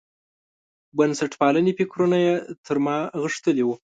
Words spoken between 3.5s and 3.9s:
وو.